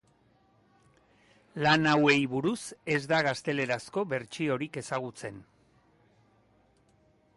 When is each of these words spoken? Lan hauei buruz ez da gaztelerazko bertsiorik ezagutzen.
Lan 1.65 1.89
hauei 1.91 2.15
buruz 2.31 2.57
ez 2.95 2.99
da 3.11 3.19
gaztelerazko 3.27 4.05
bertsiorik 4.15 4.81
ezagutzen. 4.83 5.39